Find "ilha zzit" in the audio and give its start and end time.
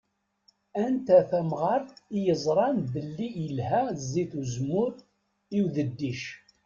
3.45-4.31